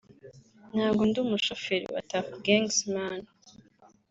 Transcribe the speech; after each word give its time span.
ntago 0.73 1.01
ndi 1.09 1.17
umushoferi 1.25 1.85
wa 1.93 2.01
Tuff 2.09 2.27
Gangs 2.45 2.77
man 2.93 3.21